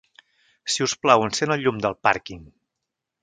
Si 0.75 0.83
us 0.85 0.95
plau, 1.03 1.25
encén 1.27 1.53
el 1.57 1.63
llum 1.65 1.77
del 1.85 1.97
pàrquing. 2.09 2.43